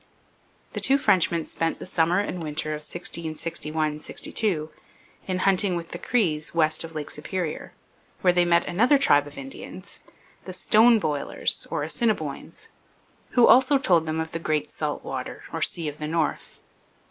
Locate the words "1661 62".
2.81-4.71